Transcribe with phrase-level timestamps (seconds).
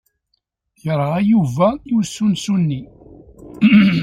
[0.83, 2.81] Yerɣa Yuba i usensu-nni.